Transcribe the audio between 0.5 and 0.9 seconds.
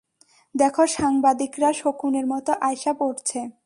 দেখো,